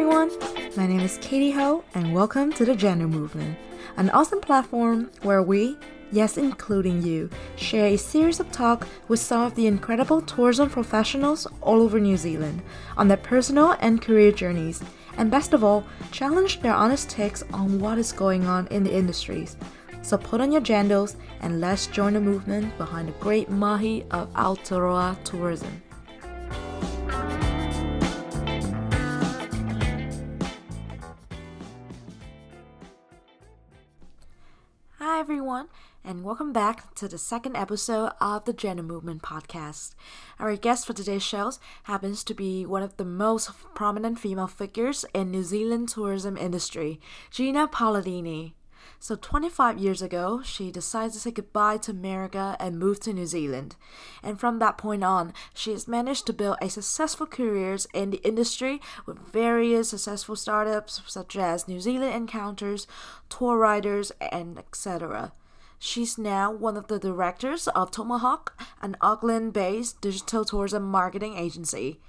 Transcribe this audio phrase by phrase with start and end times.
[0.00, 0.30] everyone,
[0.78, 3.58] my name is Katie Ho, and welcome to the Gender Movement,
[3.98, 5.76] an awesome platform where we,
[6.10, 11.46] yes, including you, share a series of talk with some of the incredible tourism professionals
[11.60, 12.62] all over New Zealand
[12.96, 14.82] on their personal and career journeys,
[15.18, 18.96] and best of all, challenge their honest takes on what is going on in the
[18.96, 19.58] industries.
[20.00, 24.32] So put on your jandals and let's join the movement behind the great mahi of
[24.32, 25.82] Aotearoa tourism.
[35.20, 35.68] Hi everyone,
[36.02, 39.94] and welcome back to the second episode of the Gender Movement podcast.
[40.38, 41.52] Our guest for today's show
[41.82, 47.00] happens to be one of the most prominent female figures in New Zealand tourism industry,
[47.30, 48.54] Gina Paladini.
[49.02, 53.24] So 25 years ago, she decided to say goodbye to America and move to New
[53.24, 53.76] Zealand.
[54.22, 58.22] And from that point on, she has managed to build a successful career in the
[58.22, 62.86] industry with various successful startups such as New Zealand Encounters,
[63.30, 65.32] TourWriters, and etc.
[65.78, 72.00] She's now one of the directors of Tomahawk, an Auckland based digital tourism marketing agency.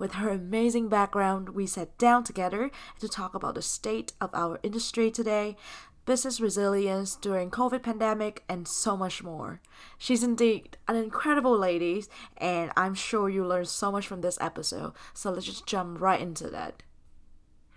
[0.00, 2.70] With her amazing background, we sat down together
[3.00, 5.58] to talk about the state of our industry today,
[6.06, 9.60] business resilience during COVID pandemic, and so much more.
[9.98, 12.04] She's indeed an incredible lady,
[12.36, 14.92] and I'm sure you learned so much from this episode.
[15.14, 16.82] So let's just jump right into that.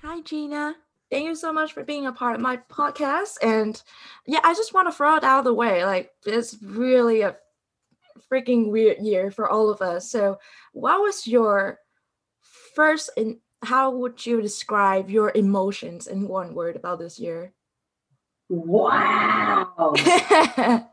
[0.01, 0.75] Hi, Gina.
[1.11, 3.37] Thank you so much for being a part of my podcast.
[3.41, 3.81] And
[4.25, 5.85] yeah, I just want to throw it out of the way.
[5.85, 7.37] Like, it's really a
[8.31, 10.09] freaking weird year for all of us.
[10.09, 10.39] So,
[10.73, 11.79] what was your
[12.75, 17.53] first and how would you describe your emotions in one word about this year?
[18.53, 19.95] Wow.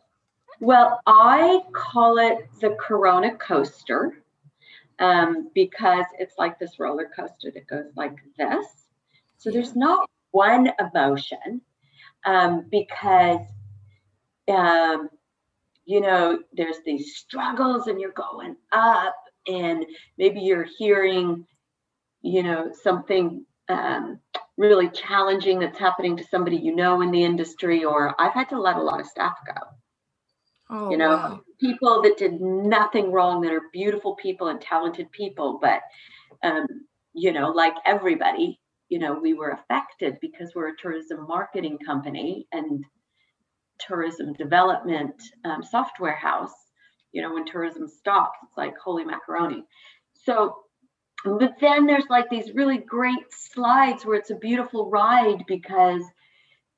[0.61, 4.23] well, I call it the Corona coaster
[4.99, 8.67] um, because it's like this roller coaster that goes like this.
[9.37, 11.61] So there's not one emotion
[12.25, 13.47] um, because,
[14.49, 15.11] um,
[15.85, 19.17] you know, there's these struggles and you're going up,
[19.47, 19.85] and
[20.17, 21.47] maybe you're hearing,
[22.23, 24.19] you know, something um,
[24.61, 28.61] really challenging that's happening to somebody you know in the industry, or I've had to
[28.61, 29.61] let a lot of staff go.
[30.69, 31.41] Oh, you know, wow.
[31.59, 35.81] people that did nothing wrong that are beautiful people and talented people, but
[36.45, 36.67] um,
[37.15, 38.61] you know, like everybody,
[38.91, 42.85] you know, we were affected because we're a tourism marketing company and
[43.81, 45.15] tourism development
[45.47, 46.55] um, software house.
[47.13, 49.65] You know, when tourism stops, it's like holy macaroni.
[50.13, 50.55] So
[51.25, 56.03] but then there's like these really great slides where it's a beautiful ride because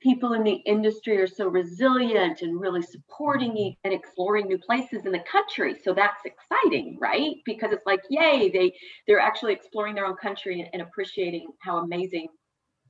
[0.01, 5.13] people in the industry are so resilient and really supporting and exploring new places in
[5.13, 5.77] the country.
[5.83, 7.37] So that's exciting right?
[7.45, 8.73] Because it's like yay they
[9.07, 12.29] they're actually exploring their own country and appreciating how amazing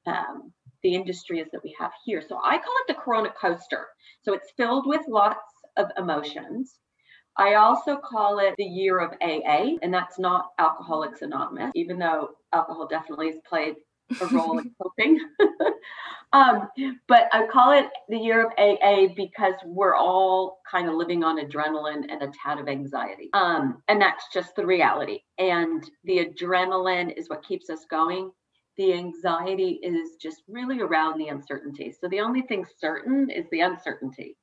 [0.06, 0.52] um,
[0.82, 2.22] the industry is that we have here.
[2.26, 3.86] So i call it the corona coaster.
[4.22, 5.38] So it's filled with lots
[5.76, 6.78] of emotions
[7.37, 12.31] I also call it the year of AA, and that's not Alcoholics Anonymous, even though
[12.53, 13.76] alcohol definitely has played
[14.20, 15.19] a role in coping.
[16.32, 16.69] um,
[17.09, 21.38] but I call it the year of AA because we're all kind of living on
[21.38, 23.31] adrenaline and a tad of anxiety.
[23.32, 25.21] Um, and that's just the reality.
[25.38, 28.31] And the adrenaline is what keeps us going.
[28.76, 31.94] The anxiety is just really around the uncertainty.
[31.98, 34.37] So the only thing certain is the uncertainty,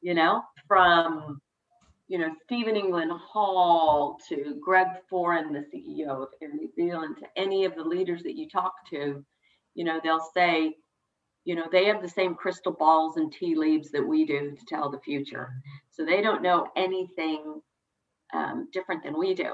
[0.00, 1.40] you know, from
[2.08, 7.66] you know, Stephen England-Hall to Greg Foran, the CEO of Air New Zealand, to any
[7.66, 9.22] of the leaders that you talk to,
[9.74, 10.74] you know, they'll say,
[11.44, 14.66] you know, they have the same crystal balls and tea leaves that we do to
[14.66, 15.50] tell the future.
[15.90, 17.60] So they don't know anything
[18.32, 19.52] um, different than we do.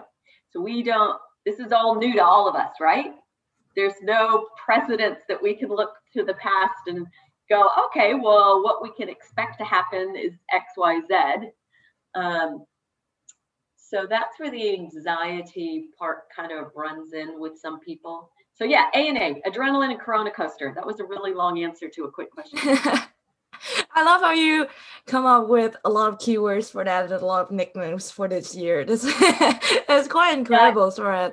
[0.51, 3.15] So we don't, this is all new to all of us, right?
[3.75, 7.05] There's no precedents that we can look to the past and
[7.51, 11.51] go, okay, well, what we can expect to happen is X, Y, Z
[12.15, 12.65] um,
[13.77, 18.31] so that's where the anxiety part kind of runs in with some people.
[18.55, 20.73] So yeah, A and A, adrenaline and Corona coaster.
[20.75, 22.59] That was a really long answer to a quick question.
[23.95, 24.67] I love how you
[25.07, 28.29] come up with a lot of keywords for that and a lot of nicknames for
[28.29, 28.85] this year.
[28.87, 31.31] This is quite incredible, yeah.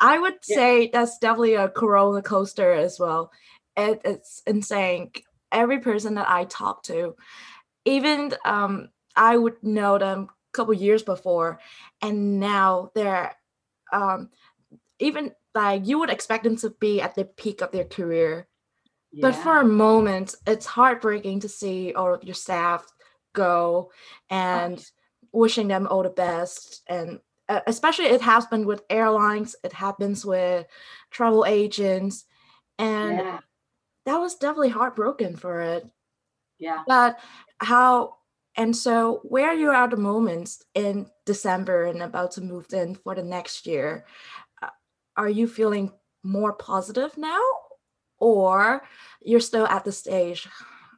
[0.00, 0.56] I would yeah.
[0.56, 3.30] say that's definitely a Corona coaster as well.
[3.76, 5.10] It, it's insane.
[5.52, 7.16] Every person that I talk to,
[7.84, 11.60] even um, I would know them a couple years before,
[12.00, 13.34] and now they're
[13.92, 14.30] um,
[14.98, 18.46] even like you would expect them to be at the peak of their career.
[19.10, 19.22] Yeah.
[19.22, 22.86] But for a moment, it's heartbreaking to see all of your staff
[23.32, 23.90] go
[24.30, 24.84] and
[25.32, 26.82] wishing them all the best.
[26.86, 30.66] And especially it happens with airlines, it happens with
[31.10, 32.24] travel agents.
[32.78, 33.38] And yeah.
[34.04, 35.88] that was definitely heartbroken for it.
[36.58, 36.82] Yeah.
[36.86, 37.18] But
[37.58, 38.17] how
[38.58, 42.96] and so where you are at the moment in December and about to move in
[42.96, 44.04] for the next year,
[44.60, 44.70] uh,
[45.16, 45.92] are you feeling
[46.24, 47.40] more positive now?
[48.18, 48.82] Or
[49.22, 50.48] you're still at the stage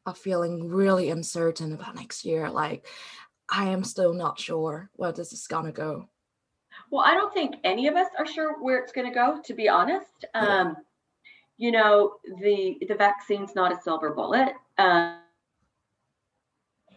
[0.06, 2.48] of feeling really uncertain about next year?
[2.48, 2.86] Like,
[3.52, 6.08] I am still not sure where this is gonna go.
[6.90, 9.68] Well, I don't think any of us are sure where it's gonna go, to be
[9.68, 10.24] honest.
[10.32, 10.78] Um,
[11.58, 14.54] you know, the the vaccine's not a silver bullet.
[14.78, 15.18] Um,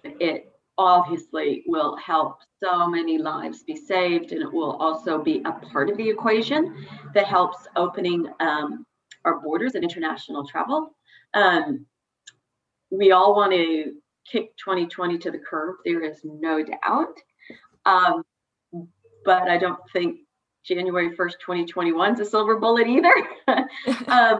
[0.03, 5.51] it obviously will help so many lives be saved and it will also be a
[5.51, 8.85] part of the equation that helps opening um,
[9.25, 10.95] our borders and international travel.
[11.33, 11.85] Um,
[12.89, 13.93] we all want to
[14.29, 17.19] kick 2020 to the curb there is no doubt.
[17.85, 18.23] Um,
[19.25, 20.19] but i don't think
[20.65, 23.13] january 1st 2021 is a silver bullet either.
[24.07, 24.39] Um,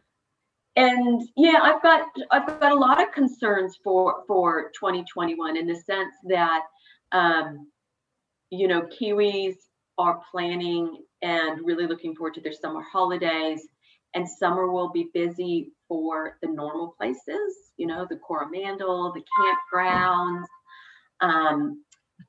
[0.76, 5.76] and yeah i've got i've got a lot of concerns for for 2021 in the
[5.76, 6.64] sense that
[7.12, 7.68] um,
[8.50, 9.56] you know kiwis
[9.98, 13.68] are planning and really looking forward to their summer holidays
[14.16, 20.46] and summer will be busy for the normal places you know the coromandel the campgrounds.
[21.22, 21.84] Um,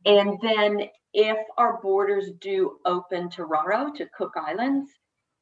[0.05, 4.91] and then if our borders do open to raro to cook islands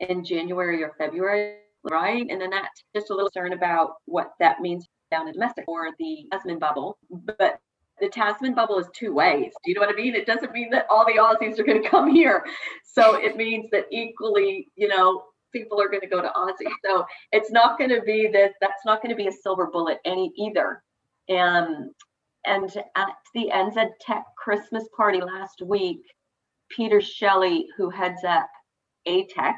[0.01, 2.27] in january or february right?
[2.29, 5.89] And then that's just a little concern about what that means down in domestic or
[5.99, 6.99] the Tasman bubble.
[7.11, 7.59] But
[8.01, 9.53] the Tasman bubble is two ways.
[9.65, 10.15] Do you know what I mean?
[10.15, 12.45] It doesn't mean that all the Aussies are going to come here.
[12.85, 16.73] So it means that equally, you know, people are going to go to Aussie.
[16.85, 19.99] So it's not going to be that that's not going to be a silver bullet
[20.05, 20.83] any either.
[21.29, 21.91] And
[22.45, 26.01] and at the NZ Tech Christmas party last week,
[26.71, 28.49] Peter Shelley, who heads up
[29.07, 29.55] ATEC,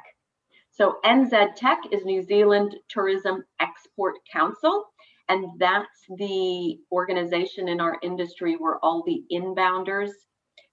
[0.77, 4.85] so NZ Tech is New Zealand Tourism Export Council,
[5.29, 10.11] and that's the organization in our industry where all the inbounders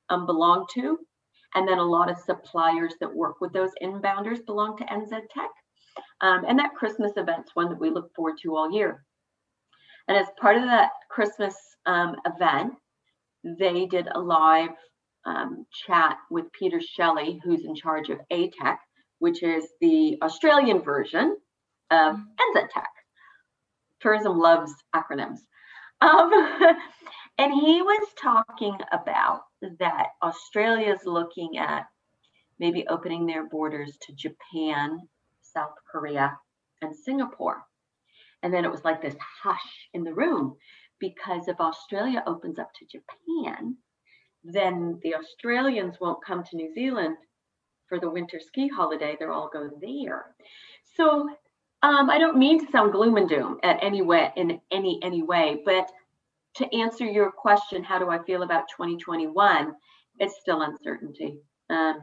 [0.09, 0.97] um, belong to.
[1.53, 5.51] And then a lot of suppliers that work with those inbounders belong to NZ Tech.
[6.21, 9.05] Um, and that Christmas event's one that we look forward to all year.
[10.07, 11.55] And as part of that Christmas
[11.85, 12.73] um, event,
[13.43, 14.71] they did a live
[15.25, 18.77] um, chat with Peter Shelley, who's in charge of ATEC,
[19.21, 21.37] which is the Australian version
[21.91, 22.57] of mm-hmm.
[22.57, 22.85] NZTech.
[23.99, 25.37] Tourism loves acronyms.
[26.01, 26.31] Um,
[27.37, 29.43] and he was talking about
[29.77, 31.85] that Australia is looking at
[32.59, 34.99] maybe opening their borders to Japan,
[35.41, 36.35] South Korea,
[36.81, 37.61] and Singapore.
[38.41, 40.55] And then it was like this hush in the room
[40.99, 43.77] because if Australia opens up to Japan,
[44.43, 47.17] then the Australians won't come to New Zealand
[47.91, 50.33] for the winter ski holiday, they'll all go there.
[50.95, 51.29] So
[51.83, 55.23] um, I don't mean to sound gloom and doom at any way in any any
[55.23, 55.91] way, but
[56.55, 59.73] to answer your question, how do I feel about 2021?
[60.19, 61.37] It's still uncertainty.
[61.69, 61.99] Um,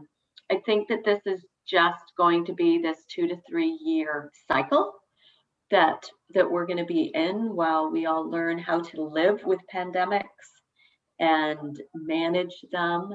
[0.51, 4.93] I think that this is just going to be this two to three year cycle
[5.71, 9.61] that that we're going to be in while we all learn how to live with
[9.75, 10.49] pandemics
[11.19, 13.11] and manage them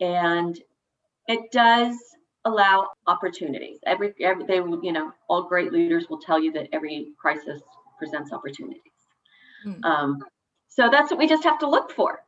[0.00, 0.56] and
[1.28, 1.96] it does
[2.44, 3.78] allow opportunities.
[3.86, 7.60] Every, every they will, you know, all great leaders will tell you that every crisis
[7.98, 8.82] presents opportunities.
[9.66, 9.84] Mm.
[9.84, 10.18] Um,
[10.68, 12.20] so that's what we just have to look for.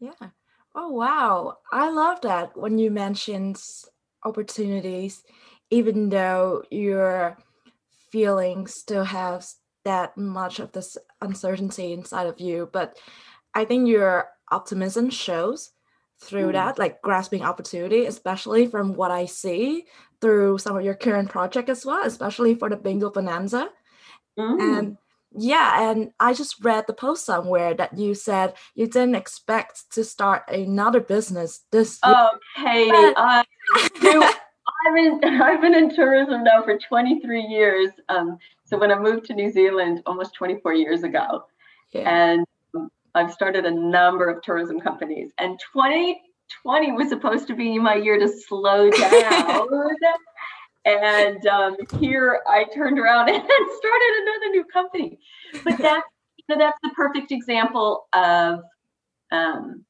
[0.00, 0.30] Yeah.
[0.74, 3.62] Oh wow, I love that when you mentioned
[4.24, 5.22] opportunities,
[5.70, 7.36] even though your
[8.10, 9.46] feelings still have
[9.84, 12.96] that much of this uncertainty inside of you, but
[13.54, 15.70] I think your optimism shows
[16.22, 16.52] through mm.
[16.52, 19.86] that, like grasping opportunity, especially from what I see
[20.20, 23.68] through some of your current project as well, especially for the Bingo Bonanza.
[24.38, 24.78] Mm.
[24.78, 24.96] And
[25.34, 30.04] yeah, and I just read the post somewhere that you said you didn't expect to
[30.04, 32.30] start another business this year.
[32.58, 33.42] Okay, uh,
[33.74, 37.90] I've been I've been in tourism now for 23 years.
[38.08, 41.44] Um, so when I moved to New Zealand almost 24 years ago,
[41.92, 42.08] yeah.
[42.08, 42.46] and
[43.14, 48.18] I've started a number of tourism companies, and 2020 was supposed to be my year
[48.18, 49.68] to slow down.
[50.84, 55.18] and um, here I turned around and started another new company.
[55.64, 58.60] But that's you know, that's the perfect example of
[59.30, 59.84] um,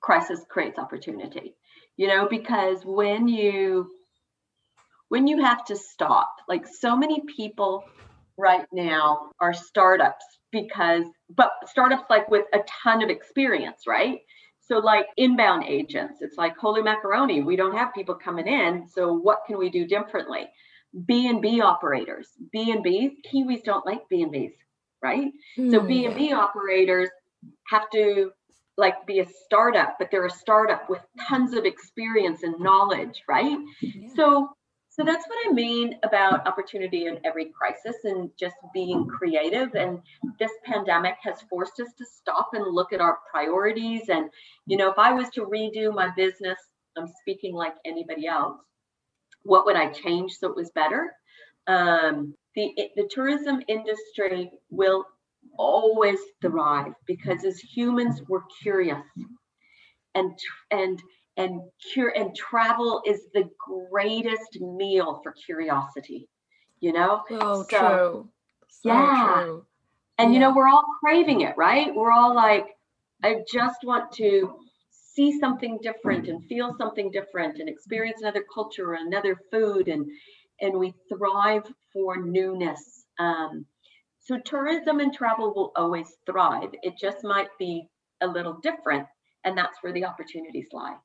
[0.00, 1.54] crisis creates opportunity.
[1.96, 3.90] You know, because when you
[5.08, 7.84] when you have to stop, like so many people
[8.36, 14.20] right now are startups because but startups like with a ton of experience right?
[14.60, 19.12] So like inbound agents it's like holy macaroni we don't have people coming in so
[19.12, 20.48] what can we do differently?
[21.06, 24.52] B&b operators b&bs kiwis don't like b&bs
[25.02, 25.30] right?
[25.56, 27.10] So Mm, b&b operators
[27.68, 28.32] have to
[28.76, 33.58] like be a startup but they're a startup with tons of experience and knowledge right?
[33.80, 34.08] Yeah.
[34.16, 34.50] so
[34.98, 39.74] so that's what i mean about opportunity in every crisis and just being creative.
[39.74, 40.00] And
[40.38, 44.08] this pandemic has forced us to stop and look at our priorities.
[44.08, 44.30] And
[44.66, 46.58] you know if i was to redo my business
[46.96, 48.58] i'm speaking like anybody else
[49.42, 51.12] what would i change so it was better?
[51.66, 55.04] Um, the the tourism industry will
[55.58, 59.02] always thrive because as humans we're curious.
[60.14, 60.36] And
[60.70, 61.00] and
[61.38, 66.28] and cure and travel is the greatest meal for curiosity
[66.80, 68.28] you know So So, true.
[68.68, 69.44] So yeah.
[69.44, 69.66] true.
[70.18, 72.66] and you know we're all craving it right we're all like
[73.24, 74.56] i just want to
[74.90, 80.06] see something different and feel something different and experience another culture or another food and
[80.60, 83.64] and we thrive for newness um,
[84.20, 87.88] so tourism and travel will always thrive it just might be
[88.20, 89.06] a little different
[89.44, 90.96] and that's where the opportunities lie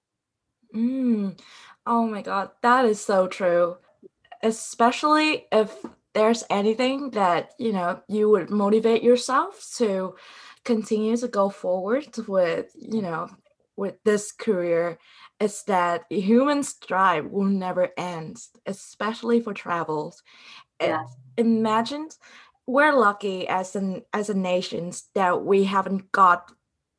[0.74, 1.40] Mm.
[1.86, 3.78] Oh my God, that is so true.
[4.44, 5.76] Especially if
[6.14, 10.16] there's anything that, you know, you would motivate yourself to
[10.66, 13.30] continue to go forward with, you know,
[13.76, 15.00] with this career,
[15.40, 20.22] is that humans drive will never end, especially for travels.
[20.82, 21.04] Yeah
[21.38, 22.10] imagine
[22.68, 26.52] we're lucky as an as a nation that we haven't got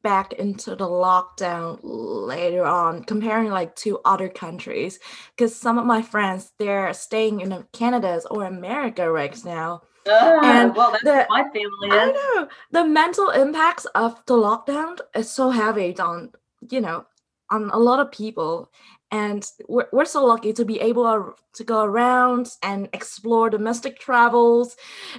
[0.04, 6.02] back into the lockdown later on comparing like to other countries because some of my
[6.02, 9.82] friends they're staying in canadas or america right now.
[10.06, 14.98] And oh, well that's the my family i know the mental impacts of the lockdown
[15.16, 16.30] is so heavy on
[16.70, 17.06] you know
[17.50, 18.70] on a lot of people
[19.14, 24.76] and we're, we're so lucky to be able to go around and explore domestic travels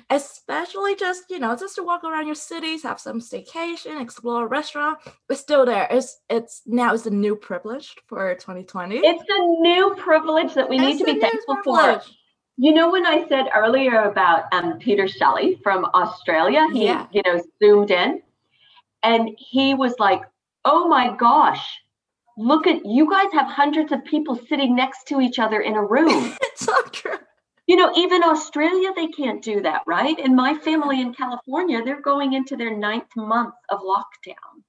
[0.09, 4.47] especially just you know just to walk around your cities have some staycation explore a
[4.59, 4.97] restaurant.
[5.29, 5.87] It's still there.
[5.97, 10.77] It's it's now it's a new privilege for 2020 it's a new privilege that we
[10.77, 12.01] need It's to be thankful for.
[12.57, 17.05] You know, when I said earlier about um, Peter Shelley from Australia, he, Yeah.
[17.11, 18.21] you know, zoomed in
[19.03, 20.21] and he was like,
[20.63, 21.65] oh my gosh,
[22.37, 25.83] look at you guys have hundreds of people sitting next to each other in a
[25.83, 26.35] room.
[26.41, 27.17] it's so true
[27.67, 30.19] you know, even Australia, they can't do that, right?
[30.19, 34.61] And my family in California, they're going into their ninth month of lockdown.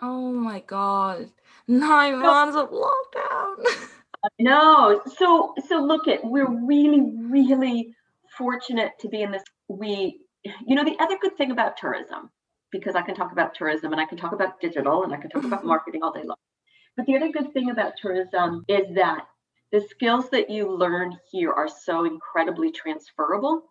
[0.00, 1.30] oh my god
[1.68, 3.56] nine So- months of lockdown
[4.38, 7.94] No, so so look at we're really really
[8.36, 9.42] fortunate to be in this.
[9.68, 10.20] We,
[10.66, 12.30] you know, the other good thing about tourism,
[12.70, 15.30] because I can talk about tourism and I can talk about digital and I can
[15.30, 16.36] talk about marketing all day long.
[17.00, 19.26] But the other good thing about tourism is that
[19.72, 23.62] the skills that you learn here are so incredibly transferable.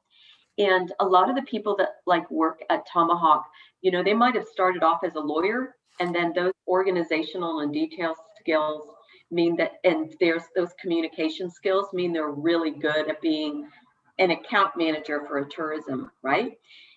[0.58, 3.46] And a lot of the people that like work at Tomahawk,
[3.84, 7.72] you know, they might have started off as a lawyer and then those organizational and
[7.72, 8.88] detail skills
[9.30, 13.70] mean that and there's those communication skills mean they're really good at being
[14.18, 16.54] an account manager for a tourism right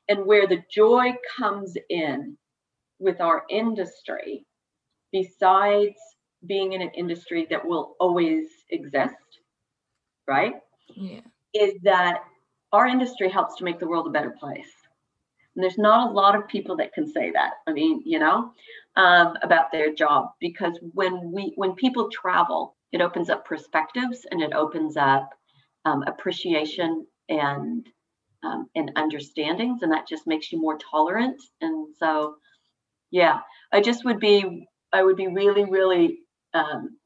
[0.08, 2.38] and where the joy comes in
[2.98, 4.46] with our industry
[5.12, 5.94] besides
[6.46, 9.16] being in an industry that will always exist
[10.26, 10.54] right?
[10.94, 11.20] Yeah.
[11.54, 12.24] Is that
[12.72, 14.70] our industry helps to make the world a better place.
[15.54, 18.52] And there's not a lot of people that can say that i mean you know
[18.96, 24.40] um, about their job because when we when people travel it opens up perspectives and
[24.40, 25.28] it opens up
[25.84, 27.86] um, appreciation and
[28.44, 31.40] um, and understandings and that just makes you more tolerant.
[31.60, 32.36] And so
[33.10, 33.40] yeah
[33.72, 36.20] i just would be i would be really really
[36.54, 36.96] um,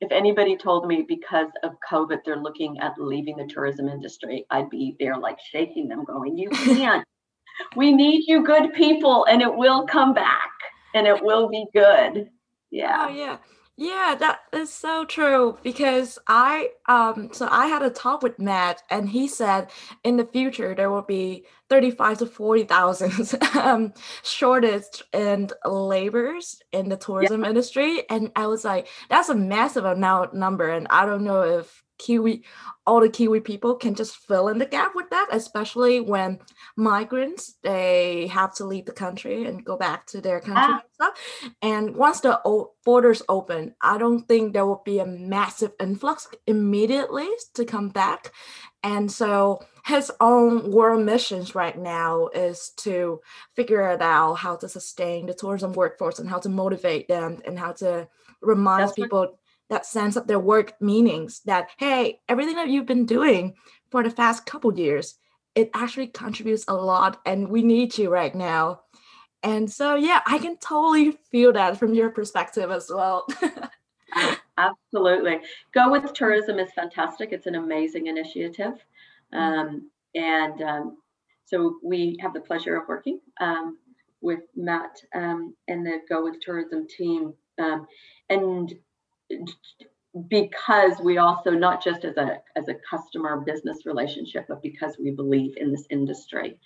[0.00, 4.70] if anybody told me because of covid they're looking at leaving the tourism industry i'd
[4.70, 7.04] be there like shaking them going you can't
[7.76, 10.50] we need you good people and it will come back
[10.94, 12.28] and it will be good
[12.70, 13.38] yeah Oh yeah.
[13.80, 18.82] Yeah, that is so true because I um so I had a talk with Matt
[18.90, 19.70] and he said
[20.02, 23.92] in the future there will be 35 to 40,000 um
[24.24, 30.34] shortage in laborers in the tourism industry and I was like that's a massive amount
[30.34, 32.44] number and I don't know if Kiwi
[32.86, 36.38] all the Kiwi people can just fill in the gap with that especially when
[36.76, 40.80] migrants they have to leave the country and go back to their country Ah.
[40.82, 42.40] and stuff and once the
[42.84, 48.32] borders open, I don't think there will be a massive influx immediately to come back.
[48.82, 53.20] And so his own world missions right now is to
[53.56, 57.58] figure it out how to sustain the tourism workforce and how to motivate them and
[57.58, 58.08] how to
[58.40, 59.37] remind That's people
[59.68, 63.54] that sense of their work meanings that hey everything that you've been doing
[63.90, 65.18] for the past couple years,
[65.54, 68.80] it actually contributes a lot and we need you right now.
[69.42, 73.26] And so yeah, I can totally feel that from your perspective as well.
[74.58, 75.38] Absolutely.
[75.72, 77.32] Go with Tourism is fantastic.
[77.32, 78.74] It's an amazing initiative.
[79.32, 79.36] Mm-hmm.
[79.36, 80.98] Um, and um,
[81.44, 83.78] so we have the pleasure of working um,
[84.20, 87.34] with Matt um, and the Go with Tourism team.
[87.58, 87.86] Um,
[88.28, 88.74] and
[90.28, 95.10] because we also not just as a as a customer business relationship but because we
[95.10, 96.58] believe in this industry.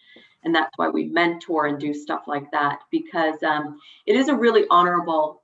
[0.44, 4.34] And that's why we mentor and do stuff like that because um, it is a
[4.34, 5.42] really honorable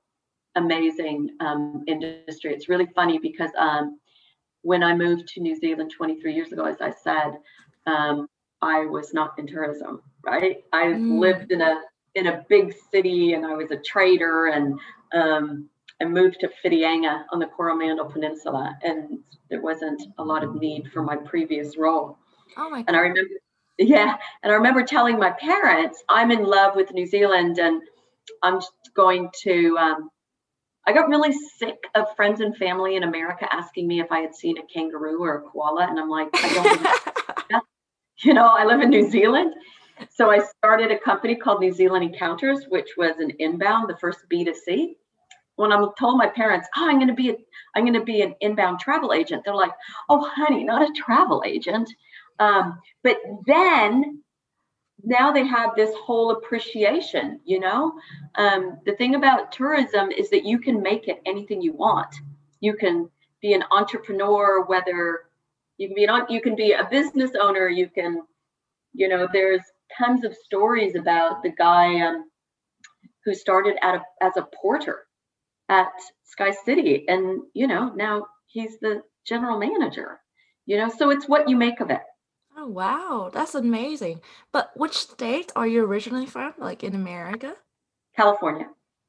[0.55, 2.53] amazing um, industry.
[2.53, 3.99] It's really funny because um,
[4.61, 7.37] when i moved to new zealand 23 years ago as i said
[7.87, 8.27] um,
[8.61, 10.63] i was not in tourism right?
[10.73, 11.19] I mm.
[11.19, 11.81] lived in a
[12.15, 14.79] in a big city and i was a trader and
[16.01, 20.89] I moved to Whitianga on the Coromandel Peninsula, and there wasn't a lot of need
[20.93, 22.17] for my previous role.
[22.57, 22.77] Oh my!
[22.79, 22.85] God.
[22.87, 23.35] And I remember,
[23.77, 27.81] yeah, and I remember telling my parents, "I'm in love with New Zealand, and
[28.43, 28.61] I'm
[28.93, 30.09] going to." Um,
[30.87, 34.33] I got really sick of friends and family in America asking me if I had
[34.33, 36.53] seen a kangaroo or a koala, and I'm like, I
[37.49, 37.63] don't.
[38.23, 39.53] you know, I live in New Zealand.
[40.09, 44.19] So I started a company called New Zealand Encounters, which was an inbound, the first
[44.31, 44.95] B2C
[45.59, 47.35] when I'm told my parents, oh, I'm going to be a,
[47.75, 49.73] I'm going to be an inbound travel agent, they're like,
[50.07, 51.89] oh, honey, not a travel agent.
[52.39, 54.23] Um, but then
[55.03, 57.91] now they have this whole appreciation, you know.
[58.35, 62.15] Um, the thing about tourism is that you can make it anything you want.
[62.61, 63.09] You can
[63.41, 65.25] be an entrepreneur, whether
[65.77, 67.67] you can be an you can be a business owner.
[67.67, 68.21] You can,
[68.93, 69.63] you know, there's
[69.97, 72.29] tons of stories about the guy um,
[73.25, 74.99] who started a, as a porter
[75.69, 75.91] at
[76.23, 77.05] Sky City.
[77.07, 80.19] And, you know, now he's the general manager,
[80.65, 82.01] you know, so it's what you make of it.
[82.57, 83.29] Oh, wow.
[83.33, 84.21] That's amazing.
[84.51, 87.55] But which state are you originally from, like in America?
[88.15, 88.67] California.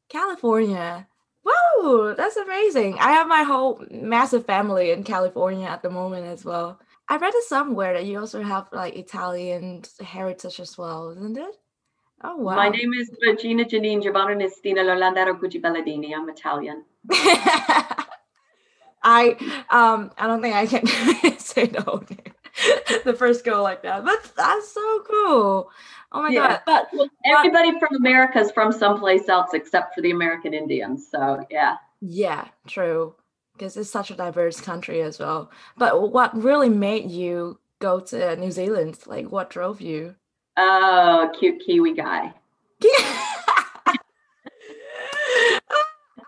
[0.08, 1.08] California.
[1.42, 2.98] Whoa, that's amazing.
[3.00, 6.78] I have my whole massive family in California at the moment as well.
[7.08, 11.56] I read it somewhere that you also have like Italian heritage as well, isn't it?
[12.22, 12.54] Oh, wow.
[12.56, 16.14] My name is Regina Janine Giovannistina Lolandaro Gucci Belladini.
[16.14, 16.84] I'm Italian.
[19.02, 19.34] I
[19.70, 20.86] um I don't think I can
[21.38, 22.02] say no
[23.04, 24.04] the first go like that.
[24.04, 25.70] But that's so cool.
[26.12, 26.60] Oh my yeah, god.
[26.66, 31.08] But well, everybody from America is from someplace else except for the American Indians.
[31.10, 31.76] So yeah.
[32.02, 33.14] Yeah, true.
[33.54, 35.50] Because it's such a diverse country as well.
[35.78, 38.98] But what really made you go to New Zealand?
[39.06, 40.16] Like what drove you?
[40.56, 42.34] Oh, cute Kiwi guy.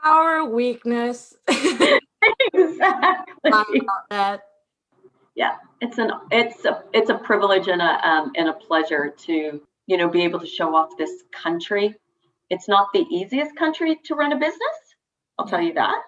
[0.05, 1.35] Our weakness.
[1.49, 2.01] exactly.
[5.35, 9.61] Yeah, it's an it's a it's a privilege and a um, and a pleasure to
[9.87, 11.95] you know be able to show off this country.
[12.51, 14.59] It's not the easiest country to run a business.
[15.39, 16.03] I'll tell you that.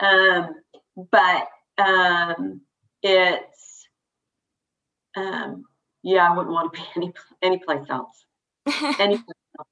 [0.00, 0.54] Um,
[1.10, 2.60] but um,
[3.02, 3.86] it's
[5.16, 5.64] um,
[6.02, 7.12] yeah, I wouldn't want to be any
[7.42, 8.24] any place else.
[8.66, 9.26] Any place
[9.58, 9.68] else.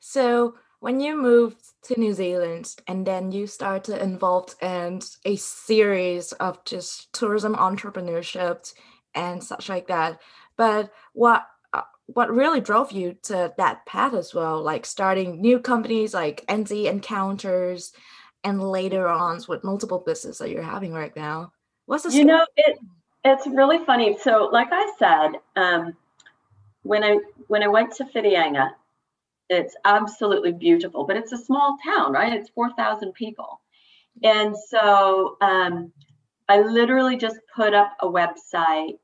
[0.00, 6.32] So when you moved to New Zealand and then you started involved in a series
[6.32, 8.72] of just tourism entrepreneurship
[9.14, 10.20] and such like that,
[10.56, 15.60] but what uh, what really drove you to that path as well, like starting new
[15.60, 17.92] companies like NZ Encounters,
[18.42, 21.52] and later on with multiple businesses that you're having right now?
[21.86, 22.78] What's the you know it
[23.24, 24.16] it's really funny.
[24.18, 25.96] So, like I said, um,
[26.82, 28.70] when I when I went to Whitianga,
[29.48, 32.32] it's absolutely beautiful, but it's a small town, right?
[32.32, 33.60] It's four thousand people,
[34.22, 35.92] and so um,
[36.48, 38.98] I literally just put up a website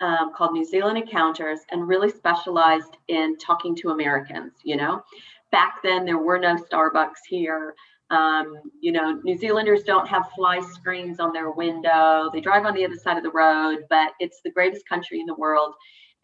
[0.00, 4.52] um, called New Zealand Encounters and really specialized in talking to Americans.
[4.62, 5.02] You know,
[5.50, 7.74] back then there were no Starbucks here.
[8.10, 12.30] Um, you know, New Zealanders don't have fly screens on their window.
[12.32, 15.26] They drive on the other side of the road, but it's the greatest country in
[15.26, 15.74] the world.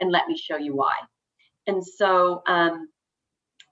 [0.00, 0.92] And let me show you why.
[1.66, 2.88] And so um,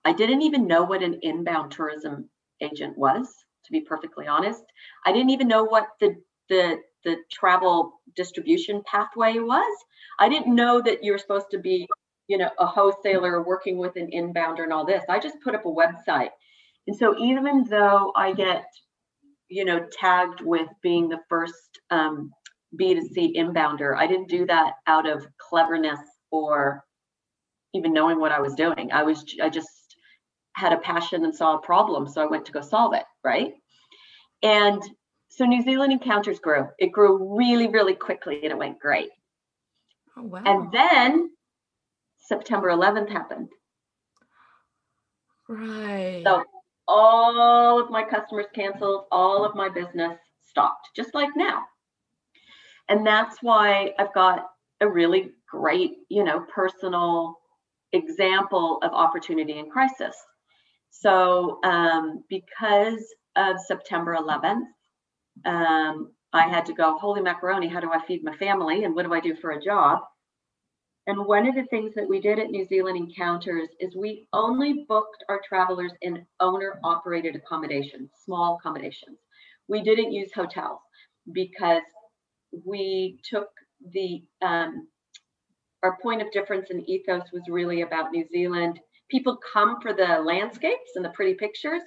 [0.05, 2.29] I didn't even know what an inbound tourism
[2.61, 3.29] agent was,
[3.64, 4.62] to be perfectly honest.
[5.05, 6.16] I didn't even know what the
[6.49, 9.85] the the travel distribution pathway was.
[10.18, 11.87] I didn't know that you're supposed to be,
[12.27, 15.05] you know, a wholesaler working with an inbounder and all this.
[15.09, 16.31] I just put up a website
[16.88, 18.64] and so even though I get,
[19.51, 22.31] you know, tagged with being the first um,
[22.81, 26.83] B2C inbounder, I didn't do that out of cleverness or
[27.74, 28.90] even knowing what I was doing.
[28.90, 29.68] I was, I just
[30.55, 32.09] had a passion and saw a problem.
[32.09, 33.05] So I went to go solve it.
[33.22, 33.53] Right.
[34.42, 34.83] And
[35.29, 36.68] so New Zealand Encounters grew.
[36.79, 39.11] It grew really, really quickly and it went great.
[40.16, 40.42] Oh, wow.
[40.42, 41.29] And then
[42.16, 43.51] September 11th happened.
[45.51, 46.22] right.
[46.24, 46.44] So
[46.88, 51.62] all of my customers canceled, all of my business stopped, just like now.
[52.88, 54.46] And that's why I've got
[54.81, 57.37] a really great, you know, personal
[57.92, 60.16] example of opportunity and crisis.
[60.90, 63.05] So um, because
[63.37, 64.64] of September 11th,
[65.44, 68.85] um, I had to go, holy macaroni, how do I feed my family?
[68.85, 70.01] And what do I do for a job?
[71.09, 74.85] And one of the things that we did at New Zealand Encounters is we only
[74.87, 79.16] booked our travelers in owner operated accommodations, small accommodations.
[79.68, 80.81] We didn't use hotels
[81.33, 81.81] because
[82.62, 83.49] we took
[83.94, 84.87] the, um,
[85.83, 88.79] our point of difference in ethos was really about New Zealand.
[89.11, 91.81] People come for the landscapes and the pretty pictures,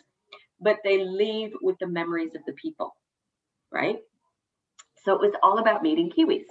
[0.60, 2.96] but they leave with the memories of the people,
[3.72, 3.98] right?
[5.06, 6.46] So it was all about meeting Kiwis.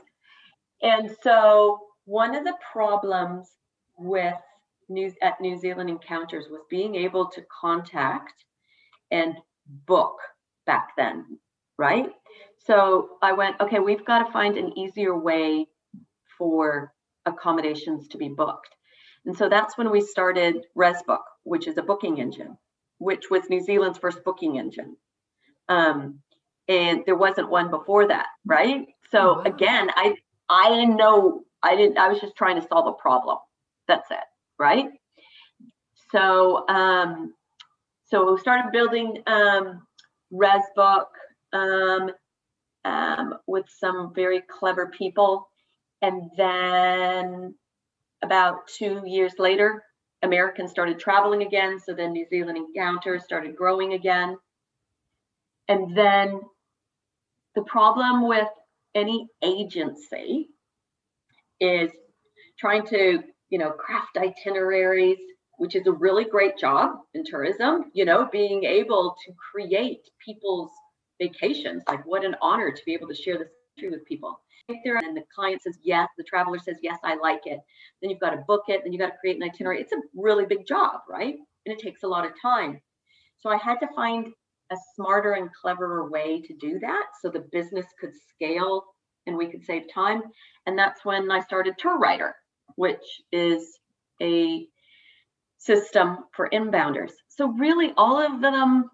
[0.82, 3.48] And so one of the problems
[3.96, 4.34] with
[4.88, 8.44] New, at New Zealand Encounters was being able to contact
[9.12, 9.36] and
[9.86, 10.16] book
[10.66, 11.38] back then,
[11.78, 12.10] right?
[12.58, 15.68] So I went, okay, we've got to find an easier way
[16.36, 16.92] for
[17.26, 18.74] accommodations to be booked.
[19.24, 22.58] And so that's when we started ResBook, which is a booking engine,
[22.98, 24.96] which was New Zealand's first booking engine.
[25.68, 26.20] Um,
[26.66, 28.88] and there wasn't one before that, right?
[29.12, 29.42] So Wow.
[29.44, 30.16] again, I
[30.48, 33.38] I didn't know I didn't I was just trying to solve a problem.
[33.88, 34.18] That's it,
[34.58, 34.88] right?
[36.12, 37.34] So um
[38.06, 39.86] so we started building um
[40.32, 41.06] ResBook
[41.52, 42.10] um,
[42.84, 45.48] um with some very clever people.
[46.02, 47.54] And then
[48.22, 49.82] about two years later,
[50.22, 51.78] Americans started traveling again.
[51.78, 54.36] So then New Zealand Encounters started growing again.
[55.68, 56.40] And then
[57.54, 58.48] the problem with
[58.94, 60.48] any agency
[61.60, 61.90] is
[62.58, 65.18] trying to, you know, craft itineraries,
[65.58, 70.70] which is a really great job in tourism, you know, being able to create people's
[71.20, 71.82] vacations.
[71.86, 74.40] Like what an honor to be able to share this country with people.
[74.68, 77.60] If there and the client says yes, the traveler says yes, I like it.
[78.00, 79.80] Then you've got to book it, then you've got to create an itinerary.
[79.80, 81.34] It's a really big job, right?
[81.66, 82.80] And it takes a lot of time.
[83.38, 84.28] So I had to find
[84.70, 88.84] a smarter and cleverer way to do that so the business could scale
[89.30, 90.22] and we could save time.
[90.66, 92.32] And that's when I started TourWriter,
[92.74, 93.78] which is
[94.20, 94.66] a
[95.56, 97.12] system for inbounders.
[97.28, 98.90] So really all of them,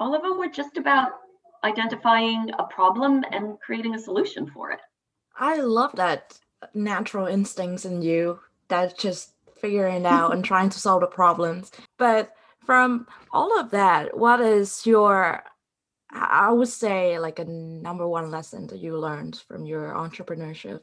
[0.00, 1.10] all of them were just about
[1.62, 4.80] identifying a problem and creating a solution for it.
[5.38, 6.38] I love that
[6.74, 11.70] natural instincts in you that just figuring out and trying to solve the problems.
[11.98, 12.32] But
[12.64, 15.44] from all of that, what is your
[16.18, 20.80] I would say like a number one lesson that you learned from your entrepreneurship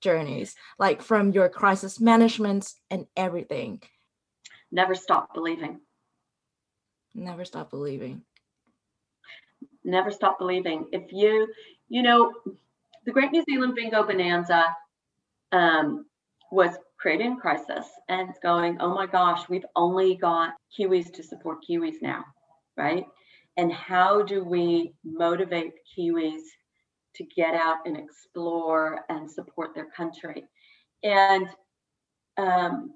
[0.00, 3.82] journeys, like from your crisis management and everything.
[4.70, 5.80] Never stop believing.
[7.14, 8.22] Never stop believing.
[9.84, 10.86] Never stop believing.
[10.92, 11.48] If you,
[11.88, 12.32] you know,
[13.04, 14.64] the Great New Zealand Bingo Bonanza
[15.52, 16.04] um,
[16.50, 21.22] was created in crisis and it's going, oh my gosh, we've only got Kiwis to
[21.22, 22.24] support Kiwis now,
[22.76, 23.06] right?
[23.56, 26.42] And how do we motivate Kiwis
[27.14, 30.44] to get out and explore and support their country?
[31.02, 31.48] And
[32.36, 32.94] um,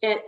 [0.00, 0.22] it's,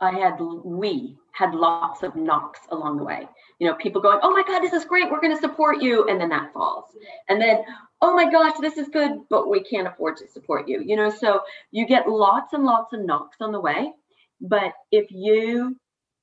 [0.00, 3.28] I had, we had lots of knocks along the way.
[3.58, 5.10] You know, people going, oh my God, this is great.
[5.10, 6.06] We're going to support you.
[6.08, 6.84] And then that falls.
[7.28, 7.62] And then,
[8.00, 10.82] oh my gosh, this is good, but we can't afford to support you.
[10.82, 11.40] You know, so
[11.72, 13.92] you get lots and lots of knocks on the way.
[14.40, 15.76] But if you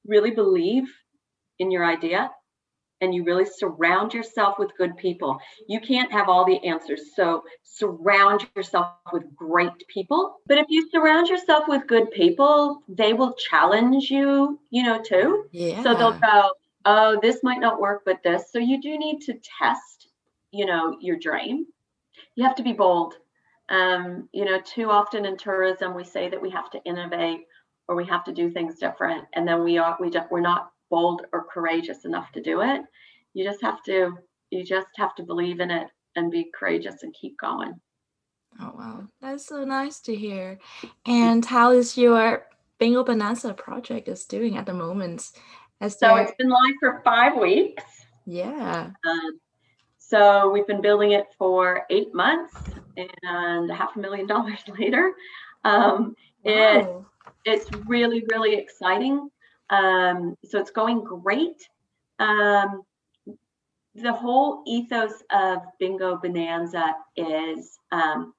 [0.06, 0.86] really believe
[1.60, 2.32] in your idea
[3.04, 5.38] and you really surround yourself with good people,
[5.68, 7.14] you can't have all the answers.
[7.16, 10.38] So surround yourself with great people.
[10.48, 15.46] But if you surround yourself with good people, they will challenge you, you know, too.
[15.52, 15.84] Yeah.
[15.84, 16.52] So they'll go,
[16.86, 18.52] oh, this might not work, but this.
[18.52, 20.08] So you do need to test,
[20.52, 21.66] you know, your dream.
[22.36, 23.16] You have to be bold.
[23.68, 27.48] Um, you know, too often in tourism, we say that we have to innovate
[27.88, 31.24] or we have to do things different, and then we are we we're not bold
[31.34, 32.82] or courageous enough to do it.
[33.34, 34.16] You just have to
[34.52, 37.74] you just have to believe in it and be courageous and keep going.
[38.62, 40.60] Oh wow, that's so nice to hear.
[41.08, 42.46] And how is your
[42.80, 45.32] Bingo Bonanza project is doing at the moment?
[45.82, 47.84] As So there, it's been live for five weeks.
[48.28, 48.92] yeah.
[49.10, 49.40] Um,
[49.98, 52.54] so we've been building it for eight months,
[52.98, 55.14] and half a million dollars later,
[55.64, 57.06] um, it Wow.
[57.46, 59.32] it's really really exciting.
[59.70, 61.68] Um, so it's going great.
[62.20, 62.84] Um,
[63.96, 68.34] the whole ethos of Bingo Bonanza is um,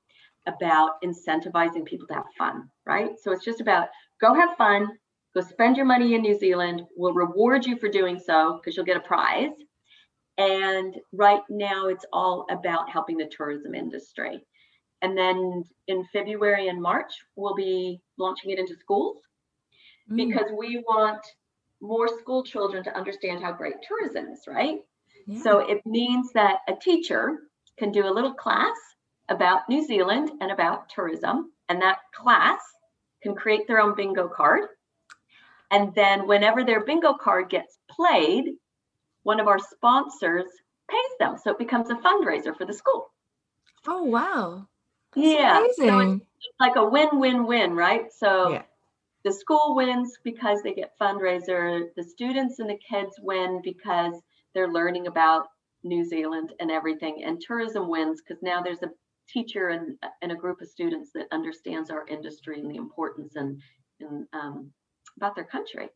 [0.46, 3.12] about incentivizing people to have fun, right?
[3.22, 3.88] So it's just about
[4.20, 4.88] go have fun,
[5.34, 6.82] go spend your money in New Zealand.
[6.96, 9.52] We'll reward you for doing so because you'll get a prize.
[10.36, 14.44] And right now, it's all about helping the tourism industry.
[15.02, 19.18] And then in February and March, we'll be launching it into schools
[20.10, 20.16] mm.
[20.16, 21.24] because we want
[21.80, 24.78] more school children to understand how great tourism is, right?
[25.26, 25.42] Yeah.
[25.42, 27.38] So it means that a teacher
[27.76, 28.76] can do a little class
[29.28, 32.60] about New Zealand and about tourism, and that class
[33.22, 34.68] can create their own bingo card.
[35.70, 38.44] And then whenever their bingo card gets played,
[39.22, 40.44] one of our sponsors
[40.88, 41.36] pays them.
[41.42, 43.10] So it becomes a fundraiser for the school.
[43.86, 44.68] Oh, wow.
[45.14, 45.58] That's yeah.
[45.58, 45.88] Amazing.
[45.88, 46.24] So it's,
[46.60, 48.12] like a win win win, right?
[48.12, 48.62] So yeah.
[49.24, 54.14] The school wins because they get fundraiser, the students and the kids win because
[54.54, 55.46] they're learning about
[55.82, 58.90] New Zealand and everything, and tourism wins because now there's a
[59.28, 63.60] teacher and, and a group of students that understands our industry and the importance and,
[64.00, 64.70] and um,
[65.16, 65.88] about their country.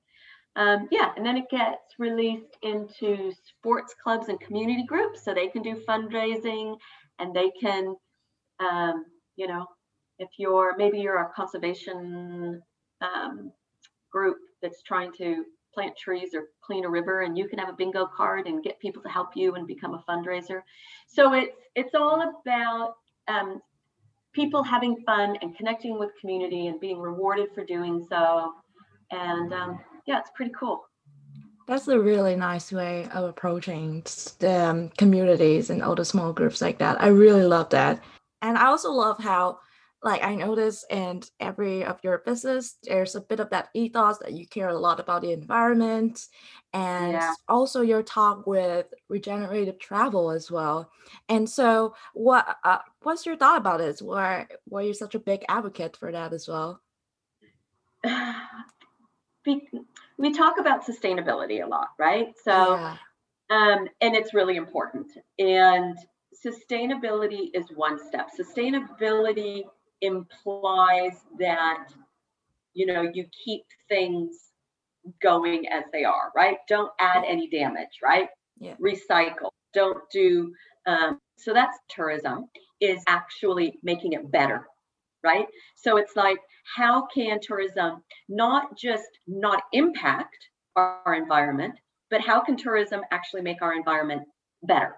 [0.56, 5.48] Um, yeah, and then it gets released into sports clubs and community groups so they
[5.48, 6.76] can do fundraising
[7.18, 7.94] and they can,
[8.58, 9.04] um,
[9.36, 9.66] you know,
[10.18, 12.60] if you're maybe you're a conservation
[13.00, 13.52] um,
[14.10, 17.74] group that's trying to plant trees or clean a river and you can have a
[17.74, 20.62] bingo card and get people to help you and become a fundraiser
[21.06, 22.94] so it's it's all about
[23.28, 23.60] um,
[24.32, 28.52] people having fun and connecting with community and being rewarded for doing so.
[29.10, 30.84] And um, yeah, it's pretty cool.
[31.66, 34.04] That's a really nice way of approaching
[34.46, 37.02] um, communities and all the small groups like that.
[37.02, 38.02] I really love that.
[38.40, 39.58] And I also love how
[40.02, 44.32] like I notice in every of your business, there's a bit of that ethos that
[44.32, 46.20] you care a lot about the environment
[46.72, 47.34] and yeah.
[47.48, 50.92] also your talk with regenerative travel as well.
[51.28, 54.00] And so what uh, what's your thought about this?
[54.00, 56.80] Why why you such a big advocate for that as well?
[60.18, 62.34] we talk about sustainability a lot, right?
[62.44, 62.96] So yeah.
[63.50, 65.08] um and it's really important.
[65.40, 65.98] And
[66.46, 68.28] sustainability is one step.
[68.38, 69.64] Sustainability
[70.00, 71.88] implies that
[72.74, 74.50] you know you keep things
[75.22, 76.58] going as they are right?
[76.68, 78.28] Don't add any damage right?
[78.60, 78.74] Yeah.
[78.80, 79.50] recycle.
[79.74, 80.52] Don't do
[80.86, 82.48] um, so that's tourism
[82.80, 84.66] is actually making it better
[85.24, 85.46] right?
[85.76, 86.38] So it's like
[86.76, 90.36] how can tourism not just not impact
[90.76, 91.74] our environment
[92.10, 94.22] but how can tourism actually make our environment
[94.62, 94.96] better?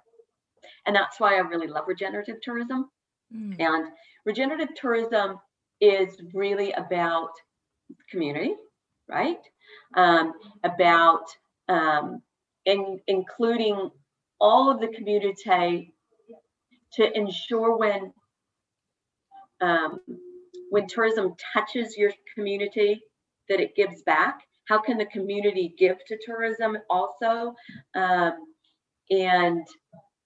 [0.86, 2.90] And that's why i really love regenerative tourism.
[3.34, 3.60] Mm.
[3.60, 3.86] and
[4.24, 5.38] regenerative tourism
[5.80, 7.30] is really about
[8.10, 8.54] community,
[9.08, 9.40] right?
[9.96, 10.32] Um,
[10.64, 11.24] about
[11.68, 12.22] um,
[12.66, 13.90] in, including
[14.40, 15.94] all of the community
[16.94, 18.12] to ensure when
[19.60, 20.00] um,
[20.70, 23.02] when tourism touches your community
[23.48, 24.40] that it gives back.
[24.68, 27.54] How can the community give to tourism also?
[27.94, 28.34] Um,
[29.10, 29.66] and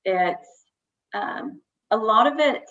[0.05, 0.49] it's
[1.15, 2.63] um, a lot of it,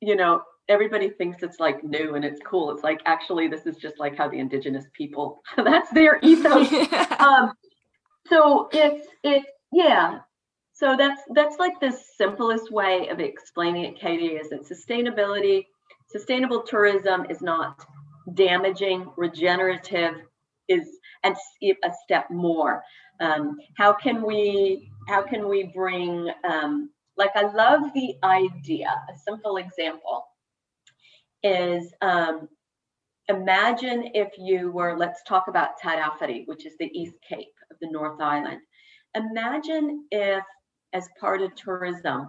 [0.00, 2.70] you know, everybody thinks it's like new and it's cool.
[2.70, 6.68] It's like actually this is just like how the indigenous people that's their ethos.
[7.18, 7.52] um,
[8.28, 10.20] so it's it yeah.
[10.72, 15.66] So that's that's like the simplest way of explaining it, Katie, is that sustainability,
[16.10, 17.86] sustainable tourism is not
[18.34, 20.14] damaging, regenerative
[20.68, 22.82] is and a step more.
[23.20, 29.18] Um, how can we how can we bring um, like I love the idea, a
[29.18, 30.26] simple example
[31.46, 32.48] is um,
[33.28, 37.90] imagine if you were, let's talk about Tairāwhiti, which is the East Cape of the
[37.90, 38.60] North Island.
[39.14, 40.44] Imagine if,
[40.92, 42.28] as part of tourism,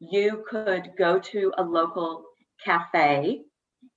[0.00, 2.24] you could go to a local
[2.64, 3.42] cafe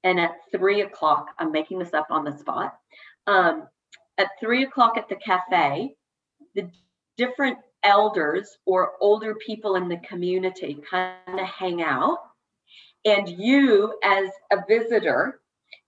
[0.04, 2.76] and at three o'clock, I'm making this up on the spot,
[3.26, 3.68] um,
[4.18, 5.96] at three o'clock at the cafe,
[6.56, 6.70] the
[7.18, 12.20] different elders or older people in the community kind of hang out
[13.08, 15.40] and you, as a visitor,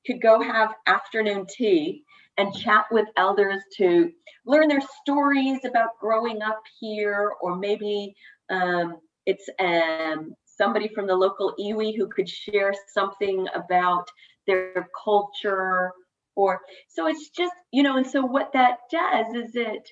[0.08, 2.04] could go have afternoon tea
[2.38, 4.10] and chat with elders to
[4.46, 8.16] learn their stories about growing up here, or maybe
[8.50, 14.08] um, it's um, somebody from the local iwi who could share something about
[14.48, 15.92] their culture
[16.36, 19.90] or so it's just you know and so what that does is it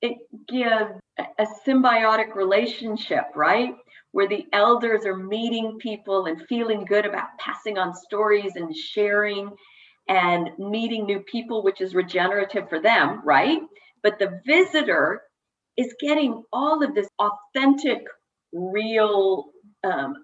[0.00, 0.16] it
[0.48, 3.74] gives a symbiotic relationship right
[4.12, 9.50] where the elders are meeting people and feeling good about passing on stories and sharing
[10.08, 13.60] and meeting new people, which is regenerative for them, right?
[14.02, 15.22] But the visitor
[15.76, 18.02] is getting all of this authentic,
[18.52, 19.46] real
[19.84, 20.16] um,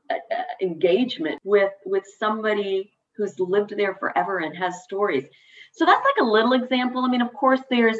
[0.63, 5.25] engagement with with somebody who's lived there forever and has stories.
[5.73, 7.05] So that's like a little example.
[7.05, 7.99] I mean, of course, there's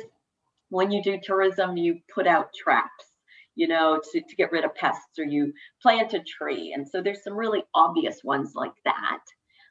[0.71, 3.05] when you do tourism, you put out traps,
[3.59, 6.73] you know, to, to get rid of pests or you plant a tree.
[6.75, 9.19] And so there's some really obvious ones like that.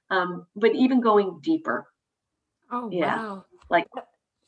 [0.09, 1.87] Um, but even going deeper.
[2.69, 3.15] Oh, yeah.
[3.15, 3.45] Wow.
[3.69, 3.87] Like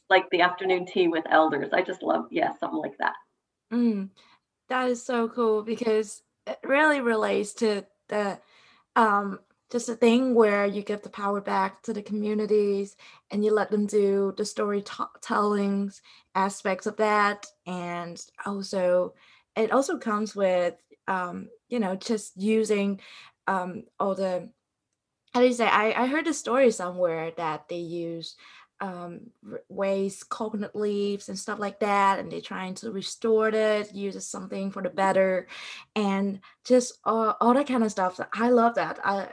[0.09, 1.69] like the afternoon tea with elders.
[1.71, 3.13] I just love, yeah, something like that.
[3.71, 4.09] Mm,
[4.67, 8.39] that is so cool because it really relates to the
[8.97, 9.39] um
[9.71, 12.95] just a thing where you give the power back to the communities
[13.31, 16.01] and you let them do the storytellings
[16.35, 19.13] aspects of that and also
[19.55, 20.75] it also comes with
[21.07, 22.99] um you know just using
[23.47, 24.49] um all the
[25.33, 28.35] how do you say i i heard a story somewhere that they use
[28.81, 29.31] um,
[29.67, 34.71] waste coconut leaves and stuff like that, and they're trying to restore it, use something
[34.71, 35.47] for the better,
[35.95, 38.19] and just all, all that kind of stuff.
[38.33, 38.99] I love that.
[39.03, 39.29] I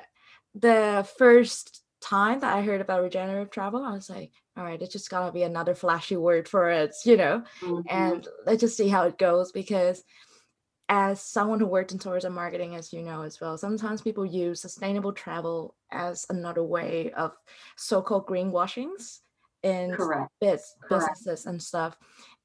[0.58, 4.92] the first time that I heard about regenerative travel, I was like, all right, it's
[4.92, 7.80] just gotta be another flashy word for it, you know, mm-hmm.
[7.88, 10.02] and let's just see how it goes because
[10.88, 14.60] as someone who worked in tourism marketing, as you know as well, sometimes people use
[14.60, 17.32] sustainable travel as another way of
[17.76, 19.20] so-called greenwashings
[19.62, 20.30] in Correct.
[20.40, 21.96] bits, businesses and stuff.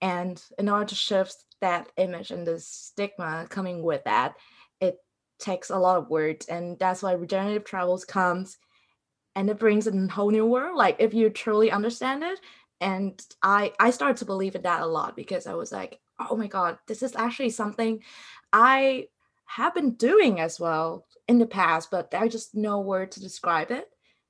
[0.01, 4.33] And in order to shift that image and the stigma coming with that,
[5.41, 6.45] takes a lot of words.
[6.45, 8.57] And that's why regenerative travels comes
[9.35, 10.77] and it brings a whole new world.
[10.77, 12.39] Like if you truly understand it.
[12.79, 16.35] And I I started to believe in that a lot because I was like, oh
[16.35, 18.01] my God, this is actually something
[18.51, 19.07] I
[19.45, 23.69] have been doing as well in the past, but I just know word to describe
[23.69, 23.87] it.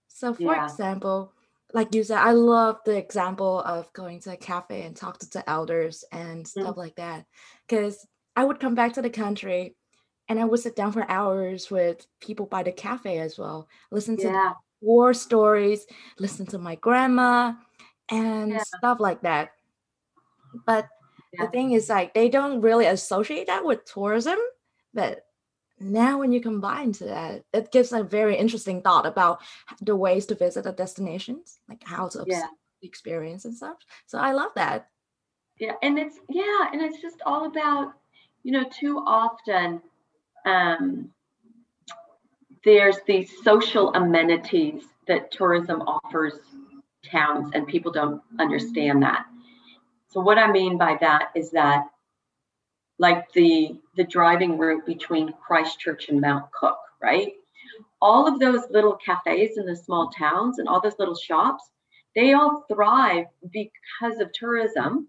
[0.07, 0.65] So for yeah.
[0.65, 1.33] example,
[1.73, 5.29] like you said, I love the example of going to a cafe and talk to
[5.29, 6.77] the elders and stuff mm.
[6.77, 7.25] like that.
[7.67, 9.75] Because I would come back to the country
[10.29, 14.17] and I would sit down for hours with people by the cafe as well, listen
[14.17, 14.53] to yeah.
[14.79, 15.85] war stories,
[16.19, 17.53] listen to my grandma
[18.09, 18.63] and yeah.
[18.63, 19.51] stuff like that.
[20.65, 20.87] But
[21.33, 21.45] yeah.
[21.45, 24.37] the thing is like they don't really associate that with tourism,
[24.93, 25.25] but
[25.81, 29.41] now when you combine to that it gives a very interesting thought about
[29.81, 32.45] the ways to visit the destinations like how to yeah.
[32.83, 34.87] experience and stuff so i love that
[35.59, 37.93] yeah and it's yeah and it's just all about
[38.43, 39.81] you know too often
[40.45, 41.09] um
[42.63, 46.33] there's these social amenities that tourism offers
[47.09, 49.25] towns and people don't understand that
[50.09, 51.85] so what i mean by that is that
[53.01, 57.33] like the the driving route between Christchurch and Mount Cook, right?
[57.99, 61.63] All of those little cafes in the small towns and all those little shops,
[62.15, 65.07] they all thrive because of tourism.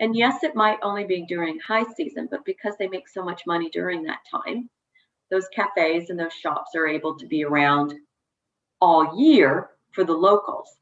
[0.00, 3.42] And yes, it might only be during high season, but because they make so much
[3.46, 4.68] money during that time,
[5.30, 7.94] those cafes and those shops are able to be around
[8.80, 10.78] all year for the locals.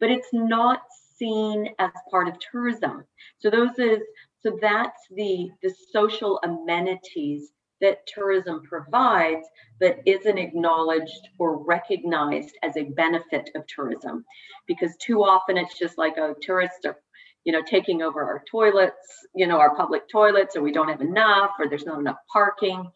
[0.00, 0.80] But it's not
[1.16, 3.04] seen as part of tourism.
[3.38, 4.00] So those is
[4.40, 9.46] so that's the, the social amenities that tourism provides,
[9.80, 14.24] but isn't acknowledged or recognized as a benefit of tourism.
[14.66, 16.98] Because too often it's just like, oh, tourists are,
[17.44, 21.00] you know, taking over our toilets, you know, our public toilets, or we don't have
[21.00, 22.90] enough, or there's not enough parking.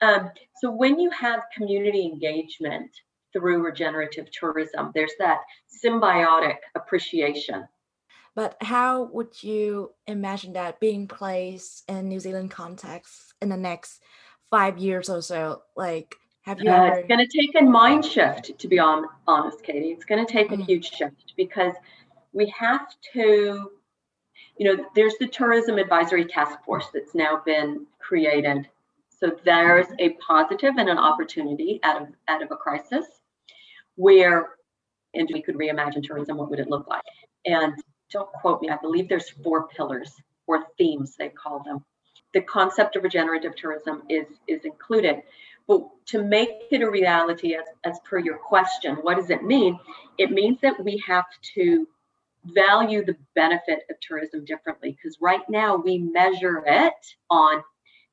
[0.00, 2.90] Um, so when you have community engagement
[3.32, 5.40] through regenerative tourism, there's that
[5.84, 7.66] symbiotic appreciation
[8.34, 14.00] but how would you imagine that being placed in New Zealand context in the next
[14.50, 15.62] five years or so?
[15.76, 16.98] Like, have you uh, ever?
[16.98, 19.88] It's going to take a mind shift, to be on, honest, Katie.
[19.90, 20.62] It's going to take mm-hmm.
[20.62, 21.74] a huge shift because
[22.32, 23.72] we have to,
[24.60, 28.68] you know, there's the Tourism Advisory Task Force that's now been created.
[29.08, 33.06] So there's a positive and an opportunity out of out of a crisis
[33.96, 34.50] where
[35.14, 37.00] and we could reimagine tourism, what would it look like?
[37.46, 37.72] And
[38.10, 40.14] don't quote me, I believe there's four pillars
[40.46, 41.82] or themes they call them.
[42.34, 45.22] The concept of regenerative tourism is is included.
[45.68, 49.80] But to make it a reality, as, as per your question, what does it mean?
[50.18, 51.24] It means that we have
[51.54, 51.88] to
[52.44, 56.94] value the benefit of tourism differently because right now we measure it
[57.30, 57.62] on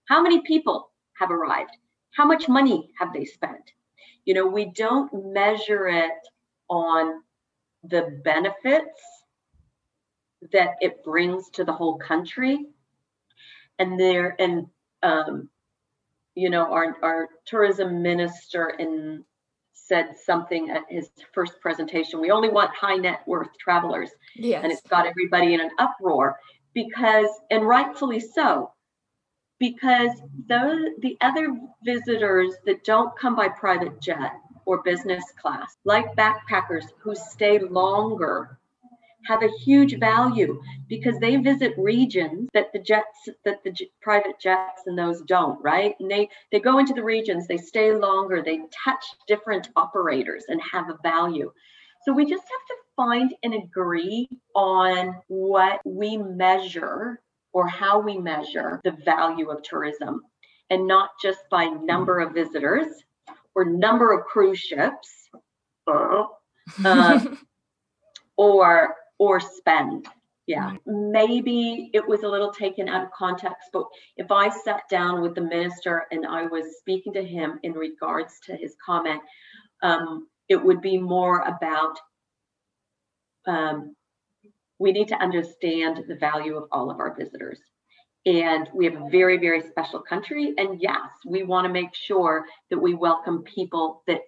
[0.05, 1.71] how many people have arrived,
[2.11, 3.71] how much money have they spent.
[4.25, 6.11] You know, we don't measure it
[6.69, 7.21] on
[7.84, 9.01] the benefits
[10.51, 12.65] that it brings to the whole country.
[13.80, 14.67] And there, and
[15.03, 15.49] um,
[16.36, 19.23] you know, our our tourism minister in
[19.88, 22.19] said something at his first presentation.
[22.19, 24.63] We only want high net worth travelers, yes.
[24.63, 26.38] and it's got everybody in an uproar
[26.73, 28.71] because, and rightfully so,
[29.59, 30.11] because
[30.47, 34.33] those the other visitors that don't come by private jet
[34.65, 38.57] or business class, like backpackers who stay longer,
[39.28, 44.39] have a huge value because they visit regions that the jets that the j- private
[44.39, 45.95] jets and those don't right?
[45.99, 50.61] And they they go into the regions they stay longer they touch different operators and
[50.61, 51.51] have a value.
[52.05, 57.21] So we just have to find and agree on what we measure
[57.53, 60.21] or how we measure the value of tourism
[60.69, 62.88] and not just by number of visitors
[63.55, 65.30] or number of cruise ships
[66.86, 67.25] uh,
[68.38, 70.07] or or spend.
[70.45, 73.84] Yeah maybe it was a little taken out of context but
[74.15, 78.39] if i sat down with the minister and i was speaking to him in regards
[78.45, 79.22] to his comment
[79.84, 81.97] um, it would be more about
[83.47, 83.95] um,
[84.80, 87.59] we need to understand the value of all of our visitors.
[88.26, 92.45] And we have a very very special country and yes we want to make sure
[92.70, 94.22] that we welcome people that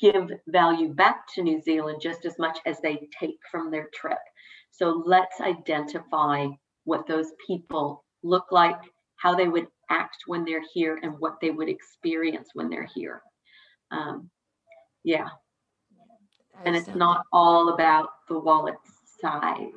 [0.00, 4.18] give value back to new zealand just as much as they take from their trip.
[4.70, 6.46] So let's identify
[6.84, 8.78] what those people look like
[9.16, 13.22] how they would act when they're here and what they would experience when they're here.
[13.90, 14.30] Um,
[15.04, 15.28] yeah.
[16.64, 18.76] And it's not all about the wallet
[19.20, 19.72] size.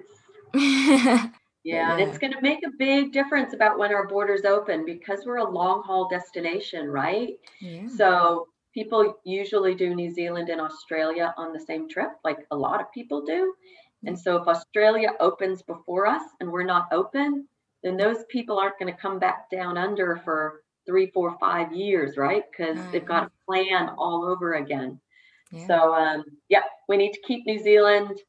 [1.66, 5.26] Yeah, and it's going to make a big difference about when our borders open because
[5.26, 7.34] we're a long haul destination, right?
[7.60, 7.86] Yeah.
[7.96, 12.82] So people usually do New Zealand and Australia on the same trip, like a lot
[12.82, 13.54] of people do.
[14.06, 17.48] And so if Australia opens before us and we're not open,
[17.84, 22.18] then those people aren't going to come back down under for three, four, five years,
[22.18, 22.44] right?
[22.50, 25.00] Because they've got to plan all over again.
[25.52, 25.68] Yeah.
[25.68, 28.20] So um, yeah, we need to keep New Zealand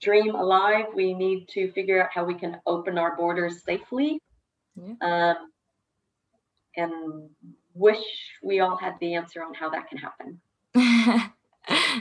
[0.00, 0.86] dream alive.
[0.94, 4.20] We need to figure out how we can open our borders safely.
[4.76, 5.34] Yeah.
[5.34, 5.50] Um,
[6.76, 7.30] and
[7.78, 8.04] wish
[8.42, 10.40] we all had the answer on how that can happen.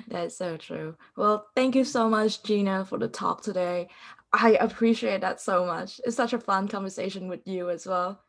[0.07, 0.95] That's so true.
[1.15, 3.89] Well, thank you so much, Gina, for the talk today.
[4.33, 6.01] I appreciate that so much.
[6.05, 8.21] It's such a fun conversation with you as well.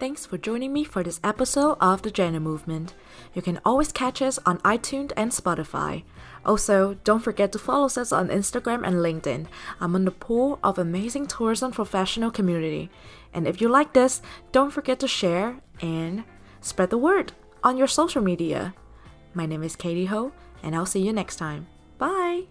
[0.00, 2.94] Thanks for joining me for this episode of The Gender Movement.
[3.34, 6.04] You can always catch us on iTunes and Spotify.
[6.46, 9.46] Also, don't forget to follow us on Instagram and LinkedIn.
[9.80, 12.90] I'm on the pool of amazing tourism professional community.
[13.32, 14.22] And if you like this,
[14.52, 16.24] don't forget to share and
[16.60, 17.32] spread the word
[17.62, 18.74] on your social media.
[19.32, 20.32] My name is Katie Ho,
[20.62, 21.66] and I'll see you next time.
[21.98, 22.44] Bye!